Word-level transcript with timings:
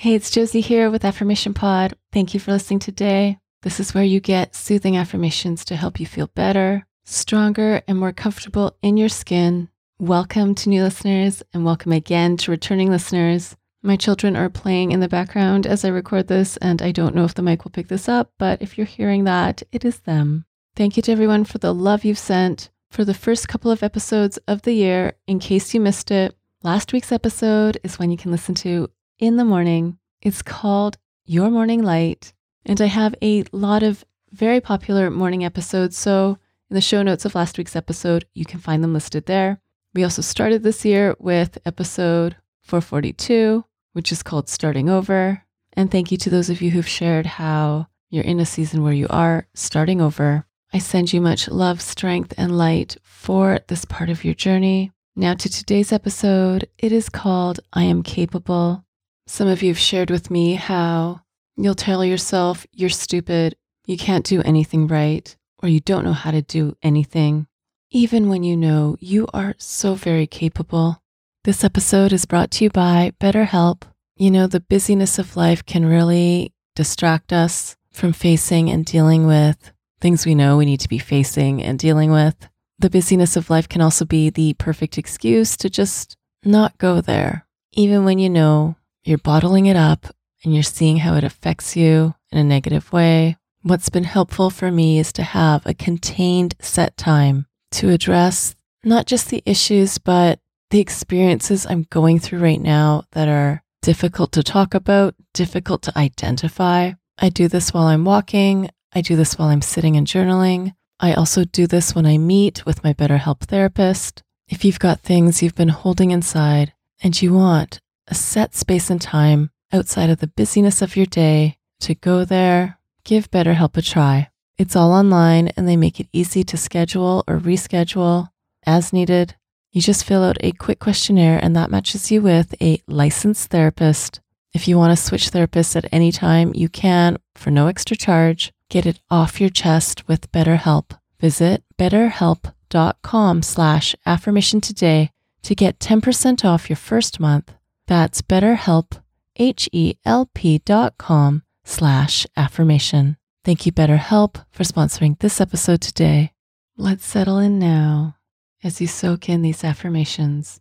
Hey, 0.00 0.14
it's 0.14 0.30
Josie 0.30 0.60
here 0.60 0.92
with 0.92 1.04
Affirmation 1.04 1.54
Pod. 1.54 1.94
Thank 2.12 2.32
you 2.32 2.38
for 2.38 2.52
listening 2.52 2.78
today. 2.78 3.36
This 3.62 3.80
is 3.80 3.94
where 3.94 4.04
you 4.04 4.20
get 4.20 4.54
soothing 4.54 4.96
affirmations 4.96 5.64
to 5.64 5.74
help 5.74 5.98
you 5.98 6.06
feel 6.06 6.28
better, 6.36 6.86
stronger, 7.04 7.82
and 7.88 7.98
more 7.98 8.12
comfortable 8.12 8.76
in 8.80 8.96
your 8.96 9.08
skin. 9.08 9.70
Welcome 9.98 10.54
to 10.54 10.68
new 10.68 10.84
listeners, 10.84 11.42
and 11.52 11.64
welcome 11.64 11.90
again 11.90 12.36
to 12.36 12.52
returning 12.52 12.92
listeners. 12.92 13.56
My 13.82 13.96
children 13.96 14.36
are 14.36 14.48
playing 14.48 14.92
in 14.92 15.00
the 15.00 15.08
background 15.08 15.66
as 15.66 15.84
I 15.84 15.88
record 15.88 16.28
this, 16.28 16.56
and 16.58 16.80
I 16.80 16.92
don't 16.92 17.16
know 17.16 17.24
if 17.24 17.34
the 17.34 17.42
mic 17.42 17.64
will 17.64 17.72
pick 17.72 17.88
this 17.88 18.08
up, 18.08 18.30
but 18.38 18.62
if 18.62 18.78
you're 18.78 18.86
hearing 18.86 19.24
that, 19.24 19.64
it 19.72 19.84
is 19.84 19.98
them. 19.98 20.44
Thank 20.76 20.96
you 20.96 21.02
to 21.02 21.10
everyone 21.10 21.42
for 21.42 21.58
the 21.58 21.74
love 21.74 22.04
you've 22.04 22.18
sent 22.18 22.70
for 22.92 23.04
the 23.04 23.14
first 23.14 23.48
couple 23.48 23.72
of 23.72 23.82
episodes 23.82 24.38
of 24.46 24.62
the 24.62 24.74
year. 24.74 25.14
In 25.26 25.40
case 25.40 25.74
you 25.74 25.80
missed 25.80 26.12
it, 26.12 26.36
last 26.62 26.92
week's 26.92 27.10
episode 27.10 27.78
is 27.82 27.98
one 27.98 28.12
you 28.12 28.16
can 28.16 28.30
listen 28.30 28.54
to 28.54 28.88
in 29.18 29.36
the 29.36 29.44
morning. 29.44 29.98
It's 30.22 30.42
called 30.42 30.96
Your 31.24 31.50
Morning 31.50 31.82
Light. 31.82 32.32
And 32.64 32.80
I 32.80 32.86
have 32.86 33.14
a 33.22 33.44
lot 33.52 33.82
of 33.82 34.04
very 34.30 34.60
popular 34.60 35.10
morning 35.10 35.44
episodes. 35.44 35.96
So 35.96 36.38
in 36.70 36.74
the 36.74 36.80
show 36.80 37.02
notes 37.02 37.24
of 37.24 37.34
last 37.34 37.58
week's 37.58 37.76
episode, 37.76 38.26
you 38.34 38.44
can 38.44 38.60
find 38.60 38.82
them 38.82 38.92
listed 38.92 39.26
there. 39.26 39.60
We 39.94 40.04
also 40.04 40.22
started 40.22 40.62
this 40.62 40.84
year 40.84 41.16
with 41.18 41.58
episode 41.64 42.36
442, 42.62 43.64
which 43.92 44.12
is 44.12 44.22
called 44.22 44.48
Starting 44.48 44.88
Over. 44.88 45.42
And 45.72 45.90
thank 45.90 46.12
you 46.12 46.18
to 46.18 46.30
those 46.30 46.50
of 46.50 46.60
you 46.60 46.70
who've 46.70 46.86
shared 46.86 47.26
how 47.26 47.88
you're 48.10 48.24
in 48.24 48.40
a 48.40 48.46
season 48.46 48.82
where 48.82 48.92
you 48.92 49.06
are 49.10 49.46
starting 49.54 50.00
over. 50.00 50.44
I 50.72 50.78
send 50.78 51.12
you 51.12 51.20
much 51.20 51.48
love, 51.48 51.80
strength, 51.80 52.34
and 52.36 52.58
light 52.58 52.96
for 53.02 53.60
this 53.68 53.84
part 53.84 54.10
of 54.10 54.24
your 54.24 54.34
journey. 54.34 54.92
Now, 55.16 55.34
to 55.34 55.48
today's 55.48 55.92
episode, 55.92 56.68
it 56.78 56.92
is 56.92 57.08
called 57.08 57.60
I 57.72 57.84
Am 57.84 58.02
Capable. 58.02 58.84
Some 59.28 59.46
of 59.46 59.62
you 59.62 59.68
have 59.68 59.78
shared 59.78 60.10
with 60.10 60.30
me 60.30 60.54
how 60.54 61.20
you'll 61.54 61.74
tell 61.74 62.02
yourself 62.02 62.66
you're 62.72 62.88
stupid, 62.88 63.56
you 63.84 63.98
can't 63.98 64.24
do 64.24 64.40
anything 64.40 64.86
right, 64.86 65.36
or 65.62 65.68
you 65.68 65.80
don't 65.80 66.04
know 66.04 66.14
how 66.14 66.30
to 66.30 66.40
do 66.40 66.76
anything, 66.82 67.46
even 67.90 68.30
when 68.30 68.42
you 68.42 68.56
know 68.56 68.96
you 69.00 69.28
are 69.34 69.54
so 69.58 69.94
very 69.94 70.26
capable. 70.26 71.02
This 71.44 71.62
episode 71.62 72.10
is 72.14 72.24
brought 72.24 72.50
to 72.52 72.64
you 72.64 72.70
by 72.70 73.12
BetterHelp. 73.20 73.82
You 74.16 74.30
know, 74.30 74.46
the 74.46 74.60
busyness 74.60 75.18
of 75.18 75.36
life 75.36 75.64
can 75.64 75.84
really 75.84 76.54
distract 76.74 77.30
us 77.30 77.76
from 77.92 78.14
facing 78.14 78.70
and 78.70 78.86
dealing 78.86 79.26
with 79.26 79.72
things 80.00 80.24
we 80.24 80.34
know 80.34 80.56
we 80.56 80.64
need 80.64 80.80
to 80.80 80.88
be 80.88 80.98
facing 80.98 81.62
and 81.62 81.78
dealing 81.78 82.10
with. 82.10 82.48
The 82.78 82.90
busyness 82.90 83.36
of 83.36 83.50
life 83.50 83.68
can 83.68 83.82
also 83.82 84.06
be 84.06 84.30
the 84.30 84.54
perfect 84.54 84.96
excuse 84.96 85.54
to 85.58 85.68
just 85.68 86.16
not 86.44 86.78
go 86.78 87.02
there, 87.02 87.46
even 87.72 88.06
when 88.06 88.18
you 88.18 88.30
know 88.30 88.76
you're 89.08 89.18
bottling 89.18 89.66
it 89.66 89.76
up 89.76 90.06
and 90.44 90.54
you're 90.54 90.62
seeing 90.62 90.98
how 90.98 91.14
it 91.14 91.24
affects 91.24 91.74
you 91.74 92.14
in 92.30 92.38
a 92.38 92.44
negative 92.44 92.92
way. 92.92 93.36
What's 93.62 93.88
been 93.88 94.04
helpful 94.04 94.50
for 94.50 94.70
me 94.70 94.98
is 94.98 95.12
to 95.14 95.22
have 95.22 95.66
a 95.66 95.74
contained 95.74 96.54
set 96.60 96.96
time 96.96 97.46
to 97.72 97.88
address 97.88 98.54
not 98.84 99.06
just 99.06 99.30
the 99.30 99.42
issues, 99.44 99.98
but 99.98 100.38
the 100.70 100.78
experiences 100.78 101.66
I'm 101.66 101.86
going 101.90 102.18
through 102.18 102.40
right 102.40 102.60
now 102.60 103.04
that 103.12 103.28
are 103.28 103.62
difficult 103.82 104.32
to 104.32 104.42
talk 104.42 104.74
about, 104.74 105.14
difficult 105.34 105.82
to 105.82 105.98
identify. 105.98 106.92
I 107.18 107.30
do 107.30 107.48
this 107.48 107.72
while 107.74 107.86
I'm 107.86 108.04
walking. 108.04 108.70
I 108.92 109.00
do 109.00 109.16
this 109.16 109.38
while 109.38 109.48
I'm 109.48 109.62
sitting 109.62 109.96
and 109.96 110.06
journaling. 110.06 110.74
I 111.00 111.14
also 111.14 111.44
do 111.44 111.66
this 111.66 111.94
when 111.94 112.06
I 112.06 112.18
meet 112.18 112.64
with 112.66 112.84
my 112.84 112.92
BetterHelp 112.92 113.40
therapist. 113.40 114.22
If 114.48 114.64
you've 114.64 114.78
got 114.78 115.00
things 115.00 115.42
you've 115.42 115.54
been 115.54 115.68
holding 115.68 116.10
inside 116.10 116.72
and 117.02 117.20
you 117.20 117.32
want 117.32 117.80
a 118.08 118.14
set 118.14 118.54
space 118.54 118.90
and 118.90 119.00
time 119.00 119.50
outside 119.72 120.10
of 120.10 120.18
the 120.18 120.26
busyness 120.26 120.82
of 120.82 120.96
your 120.96 121.06
day 121.06 121.58
to 121.80 121.94
go 121.94 122.24
there, 122.24 122.78
give 123.04 123.30
BetterHelp 123.30 123.76
a 123.76 123.82
try. 123.82 124.30
It's 124.56 124.74
all 124.74 124.92
online 124.92 125.48
and 125.48 125.68
they 125.68 125.76
make 125.76 126.00
it 126.00 126.08
easy 126.12 126.42
to 126.44 126.56
schedule 126.56 127.22
or 127.28 127.38
reschedule 127.38 128.30
as 128.66 128.92
needed. 128.92 129.36
You 129.70 129.82
just 129.82 130.04
fill 130.04 130.24
out 130.24 130.38
a 130.40 130.52
quick 130.52 130.80
questionnaire 130.80 131.38
and 131.40 131.54
that 131.54 131.70
matches 131.70 132.10
you 132.10 132.22
with 132.22 132.54
a 132.60 132.82
licensed 132.88 133.50
therapist. 133.50 134.20
If 134.54 134.66
you 134.66 134.78
want 134.78 134.96
to 134.96 135.02
switch 135.02 135.30
therapists 135.30 135.76
at 135.76 135.92
any 135.92 136.10
time, 136.10 136.52
you 136.54 136.68
can 136.68 137.18
for 137.36 137.50
no 137.50 137.68
extra 137.68 137.96
charge. 137.96 138.52
Get 138.70 138.86
it 138.86 138.98
off 139.10 139.40
your 139.40 139.50
chest 139.50 140.08
with 140.08 140.32
BetterHelp. 140.32 140.98
Visit 141.20 141.62
betterhelp.com 141.78 143.42
slash 143.42 143.94
affirmation 144.06 144.60
today 144.60 145.10
to 145.42 145.54
get 145.54 145.78
10% 145.78 146.44
off 146.44 146.68
your 146.68 146.76
first 146.76 147.20
month. 147.20 147.52
That's 147.88 148.20
betterhelp, 148.20 149.00
H-E-L-P 149.36 150.58
dot 150.58 150.98
com 150.98 151.42
slash 151.64 152.26
affirmation. 152.36 153.16
Thank 153.44 153.64
you, 153.64 153.72
BetterHelp, 153.72 154.44
for 154.50 154.62
sponsoring 154.62 155.18
this 155.18 155.40
episode 155.40 155.80
today. 155.80 156.32
Let's 156.76 157.06
settle 157.06 157.38
in 157.38 157.58
now 157.58 158.16
as 158.62 158.82
you 158.82 158.86
soak 158.86 159.30
in 159.30 159.40
these 159.40 159.64
affirmations. 159.64 160.60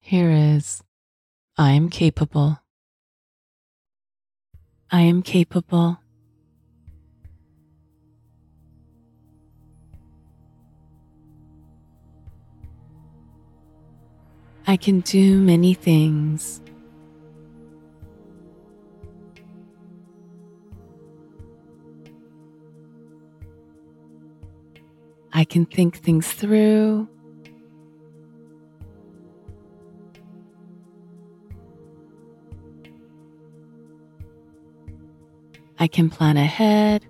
Here 0.00 0.30
is 0.30 0.82
I 1.58 1.72
am 1.72 1.90
capable. 1.90 2.60
I 4.90 5.02
am 5.02 5.22
capable. 5.22 5.98
I 14.68 14.76
can 14.76 15.00
do 15.00 15.40
many 15.40 15.74
things. 15.74 16.60
I 25.32 25.44
can 25.44 25.66
think 25.66 25.98
things 25.98 26.26
through. 26.26 27.08
I 35.78 35.86
can 35.86 36.10
plan 36.10 36.36
ahead. 36.36 37.06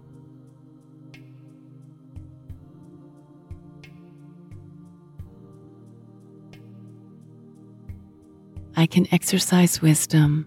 I 8.79 8.85
can 8.87 9.07
exercise 9.11 9.81
wisdom. 9.81 10.47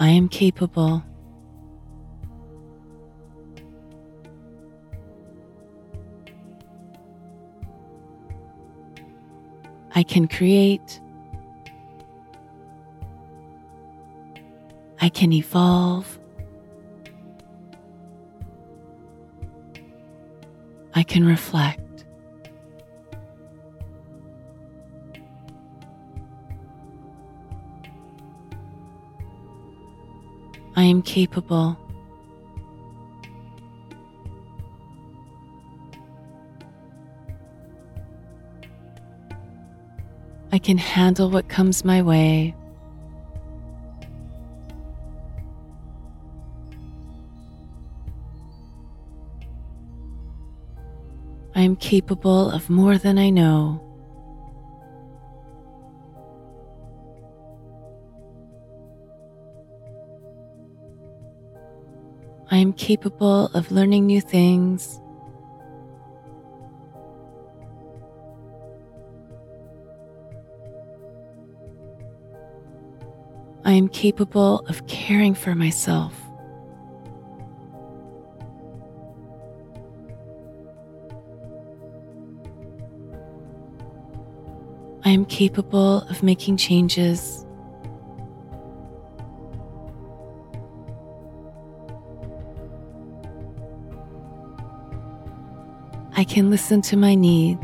I 0.00 0.08
am 0.08 0.28
capable. 0.28 1.04
I 9.94 10.02
can 10.02 10.26
create. 10.26 11.00
I 15.00 15.08
can 15.08 15.32
evolve. 15.32 16.18
Can 21.12 21.26
reflect. 21.26 22.06
I 30.74 30.84
am 30.84 31.02
capable. 31.02 31.76
I 40.50 40.58
can 40.58 40.78
handle 40.78 41.28
what 41.28 41.50
comes 41.50 41.84
my 41.84 42.00
way. 42.00 42.54
I 51.54 51.60
am 51.60 51.76
capable 51.76 52.50
of 52.50 52.70
more 52.70 52.96
than 52.96 53.18
I 53.18 53.28
know. 53.30 53.80
I 62.50 62.56
am 62.56 62.72
capable 62.72 63.46
of 63.54 63.70
learning 63.70 64.06
new 64.06 64.20
things. 64.20 65.00
I 73.64 73.72
am 73.72 73.88
capable 73.88 74.60
of 74.68 74.86
caring 74.86 75.34
for 75.34 75.54
myself. 75.54 76.21
I 85.12 85.14
am 85.14 85.26
capable 85.26 85.98
of 86.08 86.22
making 86.22 86.56
changes. 86.56 87.44
I 96.16 96.24
can 96.24 96.48
listen 96.48 96.80
to 96.80 96.96
my 96.96 97.14
needs. 97.14 97.60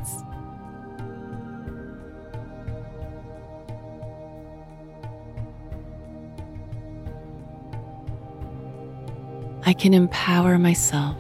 I 9.65 9.73
can 9.73 9.94
empower 9.94 10.59
myself. 10.59 11.17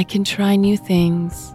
I 0.00 0.02
can 0.02 0.24
try 0.24 0.56
new 0.56 0.78
things. 0.78 1.54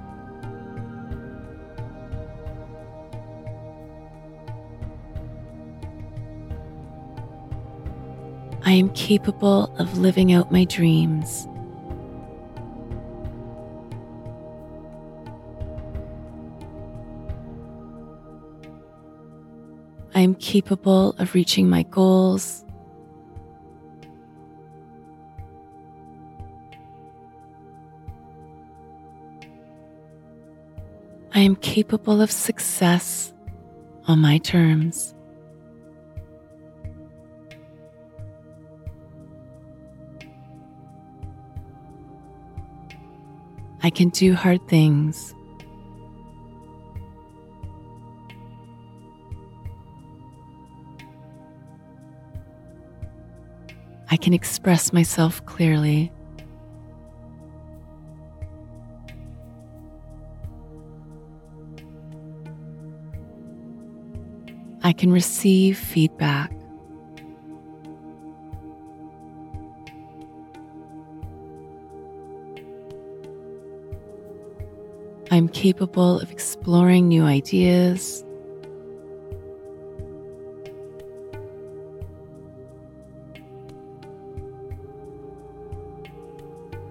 I 8.64 8.74
am 8.74 8.90
capable 8.90 9.76
of 9.80 9.98
living 9.98 10.32
out 10.32 10.52
my 10.52 10.66
dreams. 10.66 11.48
I 20.14 20.20
am 20.20 20.36
capable 20.36 21.16
of 21.18 21.34
reaching 21.34 21.68
my 21.68 21.82
goals. 21.82 22.65
I 31.36 31.40
am 31.40 31.58
capable 31.58 32.22
of 32.22 32.32
success 32.32 33.34
on 34.08 34.20
my 34.20 34.38
terms. 34.38 35.14
I 43.84 43.90
can 43.90 44.08
do 44.10 44.34
hard 44.34 44.66
things. 44.70 45.36
I 54.10 54.16
can 54.16 54.34
express 54.34 54.94
myself 54.94 55.46
clearly. 55.46 56.14
I 64.86 64.94
can 64.94 65.12
receive 65.12 65.80
feedback. 65.80 66.52
I'm 75.32 75.50
capable 75.50 76.20
of 76.20 76.32
exploring 76.32 77.08
new 77.08 77.24
ideas. 77.24 78.24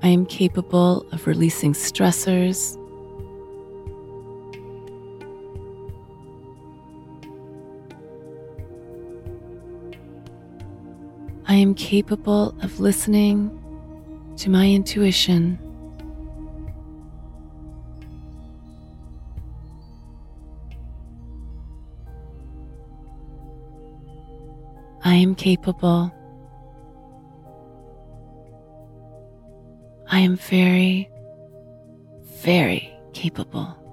I 0.02 0.08
am 0.08 0.26
capable 0.26 1.06
of 1.12 1.29
releasing 1.29 1.75
stressors. 1.75 2.76
I 11.54 11.58
am 11.58 11.76
capable 11.76 12.52
of 12.64 12.80
listening 12.80 13.48
to 14.38 14.50
my 14.50 14.68
intuition. 14.68 15.56
I 25.04 25.14
am 25.14 25.36
capable. 25.36 26.12
I 30.10 30.18
am 30.18 30.36
very, 30.36 31.08
very 32.42 32.92
capable. 33.12 33.83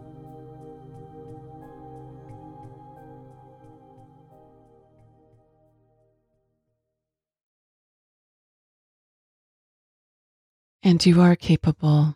And 10.84 11.06
you 11.06 11.22
are 11.22 11.36
capable. 11.36 12.16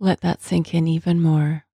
Let 0.00 0.22
that 0.22 0.42
sink 0.42 0.72
in 0.72 0.88
even 0.88 1.20
more. 1.20 1.66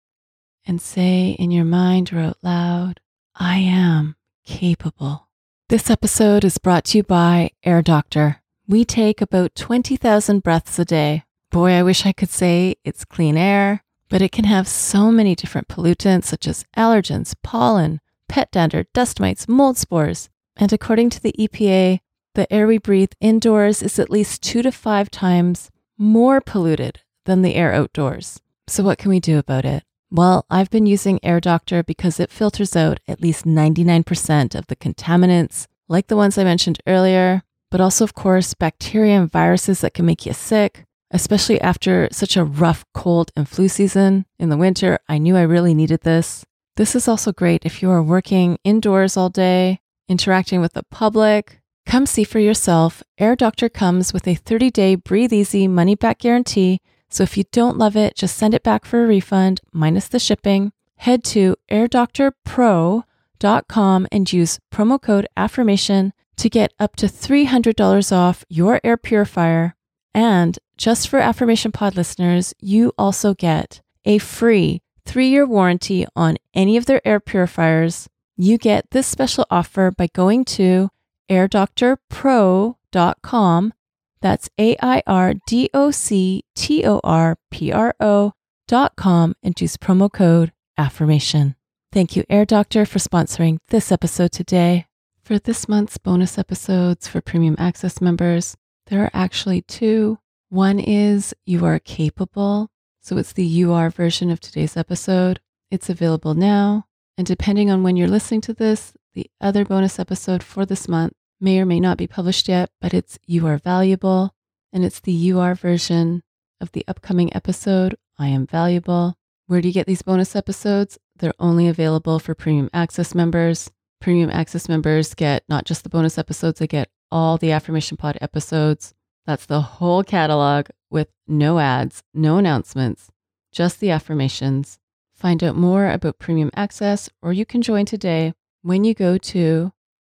And 0.67 0.83
say 0.83 1.37
in 1.39 1.53
your 1.53 1.65
mind 1.65 2.12
or 2.12 2.19
out 2.19 2.39
loud, 2.43 2.99
I 3.37 3.59
am 3.59 4.17
capable. 4.45 5.29
This 5.69 5.89
episode 5.89 6.45
is 6.45 6.59
brought 6.59 6.87
to 6.87 6.99
you 6.99 7.05
by 7.05 7.53
Air 7.62 7.81
Doctor. 7.81 8.43
We 8.67 8.85
take 8.85 9.21
about 9.21 9.55
20,000 9.55 10.43
breaths 10.43 10.81
a 10.81 10.85
day. 10.85 11.23
Boy, 11.52 11.75
I 11.75 11.85
wish 11.85 12.05
I 12.05 12.12
could 12.12 12.31
say 12.31 12.75
it's 12.85 13.05
clean 13.05 13.37
air, 13.37 13.85
but 14.09 14.21
it 14.21 14.33
can 14.33 14.47
have 14.47 14.67
so 14.67 15.12
many 15.12 15.37
different 15.37 15.69
pollutants 15.69 16.25
such 16.25 16.49
as 16.49 16.64
allergens, 16.76 17.37
pollen, 17.45 18.00
pet 18.29 18.50
dander, 18.50 18.85
dust 18.93 19.21
mites, 19.21 19.47
mold 19.47 19.79
spores. 19.79 20.29
And 20.57 20.73
according 20.73 21.11
to 21.11 21.23
the 21.23 21.35
EPA, 21.38 22.00
the 22.35 22.52
air 22.52 22.67
we 22.67 22.79
breathe 22.79 23.12
indoors 23.21 23.81
is 23.81 24.00
at 24.00 24.11
least 24.11 24.43
two 24.43 24.62
to 24.62 24.73
five 24.73 25.09
times 25.09 25.70
more 26.00 26.40
polluted 26.40 27.00
than 27.26 27.42
the 27.42 27.54
air 27.54 27.75
outdoors. 27.75 28.40
So, 28.66 28.83
what 28.83 28.99
can 28.99 29.11
we 29.11 29.21
do 29.21 29.38
about 29.38 29.66
it? 29.66 29.85
Well, 30.11 30.47
I've 30.50 30.71
been 30.71 30.87
using 30.87 31.21
Air 31.23 31.40
Doctor 31.40 31.83
because 31.83 32.19
it 32.19 32.33
filters 32.33 32.75
out 32.75 32.99
at 33.07 33.21
least 33.21 33.45
99% 33.45 34.54
of 34.54 34.66
the 34.66 34.76
contaminants, 34.76 35.66
like 35.88 36.09
the 36.09 36.16
ones 36.16 36.38
I 36.38 36.45
mentioned 36.45 36.80
earlier, 36.87 37.42
but 37.71 37.80
also, 37.80 38.02
of 38.02 38.14
course, 38.14 38.54
bacteria 38.54 39.21
and 39.21 39.30
viruses 39.30 39.83
that 39.83 39.95
can 39.95 40.07
make 40.07 40.25
you 40.25 40.33
sick, 40.33 40.85
especially 41.11 41.61
after 41.61 42.09
such 42.11 42.37
a 42.37 42.45
rough 42.45 42.85
cold 42.95 43.30
and 43.37 43.49
flu 43.49 43.69
season 43.69 44.25
in 44.38 44.49
the 44.49 44.57
winter. 44.57 44.99
I 45.09 45.19
knew 45.19 45.37
I 45.37 45.42
really 45.42 45.75
needed 45.75 46.00
this. 46.00 46.45
This 46.76 46.97
is 46.97 47.07
also 47.07 47.30
great 47.30 47.64
if 47.64 47.83
you 47.83 47.90
are 47.90 48.02
working 48.02 48.59
indoors 48.64 49.16
all 49.16 49.28
day, 49.28 49.80
interacting 50.09 50.61
with 50.61 50.73
the 50.73 50.83
public, 50.85 51.60
Come 51.90 52.06
see 52.06 52.23
for 52.23 52.38
yourself. 52.38 53.02
Air 53.18 53.35
Doctor 53.35 53.68
comes 53.68 54.12
with 54.12 54.28
a 54.28 54.37
30 54.37 54.70
day 54.70 54.94
breathe 54.94 55.32
easy 55.32 55.66
money 55.66 55.97
back 55.97 56.20
guarantee. 56.20 56.80
So 57.09 57.25
if 57.25 57.37
you 57.37 57.42
don't 57.50 57.78
love 57.78 57.97
it, 57.97 58.14
just 58.14 58.37
send 58.37 58.54
it 58.54 58.62
back 58.62 58.85
for 58.85 59.02
a 59.02 59.09
refund 59.09 59.61
minus 59.73 60.06
the 60.06 60.20
shipping. 60.20 60.70
Head 60.99 61.25
to 61.25 61.56
airdoctorpro.com 61.68 64.06
and 64.12 64.32
use 64.32 64.61
promo 64.73 65.02
code 65.02 65.26
affirmation 65.37 66.12
to 66.37 66.49
get 66.49 66.73
up 66.78 66.94
to 66.94 67.06
$300 67.06 68.12
off 68.12 68.44
your 68.49 68.80
air 68.85 68.97
purifier. 68.97 69.75
And 70.14 70.61
just 70.76 71.09
for 71.09 71.18
Affirmation 71.18 71.73
Pod 71.73 71.97
listeners, 71.97 72.54
you 72.61 72.92
also 72.97 73.35
get 73.35 73.80
a 74.04 74.18
free 74.18 74.80
three 75.04 75.26
year 75.26 75.44
warranty 75.44 76.06
on 76.14 76.37
any 76.54 76.76
of 76.76 76.87
their 76.87 77.04
air 77.04 77.18
purifiers. 77.18 78.09
You 78.37 78.59
get 78.59 78.92
this 78.92 79.09
special 79.09 79.44
offer 79.50 79.90
by 79.90 80.06
going 80.14 80.44
to 80.44 80.90
airdoctorpro.com. 81.30 83.72
That's 84.20 84.50
A 84.58 84.76
I 84.82 85.02
R 85.06 85.34
D 85.46 85.70
O 85.72 85.90
C 85.90 86.44
T 86.54 86.84
O 86.84 87.00
R 87.02 87.38
P 87.50 87.72
R 87.72 87.94
O.com 88.00 89.34
and 89.42 89.60
use 89.60 89.76
promo 89.76 90.12
code 90.12 90.52
AFFIRMATION. 90.78 91.56
Thank 91.92 92.16
you, 92.16 92.25
Air 92.28 92.44
Doctor, 92.44 92.87
for 92.87 92.99
sponsoring 92.99 93.58
this 93.68 93.90
episode 93.90 94.32
today. 94.32 94.87
For 95.22 95.38
this 95.38 95.68
month's 95.68 95.99
bonus 95.99 96.38
episodes 96.38 97.08
for 97.08 97.20
premium 97.20 97.56
access 97.58 98.00
members, 98.00 98.56
there 98.87 99.02
are 99.02 99.10
actually 99.12 99.62
two. 99.62 100.18
One 100.49 100.78
is 100.78 101.34
You 101.46 101.64
Are 101.64 101.78
Capable. 101.78 102.70
So 103.00 103.16
it's 103.16 103.32
the 103.32 103.44
You 103.44 103.72
Are 103.72 103.90
version 103.90 104.30
of 104.30 104.40
today's 104.40 104.76
episode. 104.76 105.40
It's 105.70 105.88
available 105.88 106.34
now. 106.34 106.87
And 107.16 107.26
depending 107.26 107.70
on 107.70 107.82
when 107.82 107.96
you're 107.96 108.08
listening 108.08 108.40
to 108.42 108.52
this, 108.52 108.92
the 109.14 109.30
other 109.40 109.64
bonus 109.64 109.99
episode 109.99 110.42
for 110.42 110.64
this 110.64 110.88
month 110.88 111.12
may 111.40 111.59
or 111.59 111.66
may 111.66 111.80
not 111.80 111.97
be 111.97 112.06
published 112.06 112.49
yet, 112.49 112.70
but 112.80 112.92
it's 112.92 113.18
You 113.26 113.47
Are 113.47 113.59
Valuable. 113.59 114.35
And 114.73 114.85
it's 114.85 115.00
the 115.00 115.12
You 115.12 115.40
Are 115.40 115.54
version 115.54 116.23
of 116.61 116.73
the 116.73 116.85
upcoming 116.87 117.35
episode, 117.35 117.97
I 118.18 118.28
Am 118.28 118.47
Valuable. 118.47 119.16
Where 119.47 119.61
do 119.61 119.68
you 119.68 119.75
get 119.75 119.87
these 119.87 120.02
bonus 120.02 120.37
episodes? 120.37 120.99
They're 121.16 121.35
only 121.40 121.66
available 121.66 122.18
for 122.18 122.35
premium 122.35 122.70
access 122.73 123.14
members. 123.14 123.70
Premium 124.00 124.30
access 124.30 124.68
members 124.68 125.14
get 125.14 125.42
not 125.49 125.64
just 125.64 125.82
the 125.82 125.88
bonus 125.88 126.18
episodes, 126.18 126.61
they 126.61 126.66
get 126.66 126.90
all 127.11 127.37
the 127.37 127.52
Affirmation 127.52 127.97
Pod 127.97 128.16
episodes. 128.20 128.94
That's 129.26 129.47
the 129.47 129.61
whole 129.61 130.04
catalog 130.04 130.68
with 130.90 131.09
no 131.26 131.59
ads, 131.59 132.02
no 132.14 132.38
announcements, 132.38 133.11
just 133.52 133.80
the 133.80 133.90
affirmations. 133.90 134.78
Find 135.14 135.42
out 135.44 135.56
more 135.56 135.90
about 135.90 136.18
premium 136.18 136.50
access, 136.54 137.11
or 137.20 137.32
you 137.32 137.44
can 137.44 137.61
join 137.61 137.85
today 137.85 138.35
when 138.62 138.85
you 138.85 138.94
go 138.94 139.18
to 139.18 139.73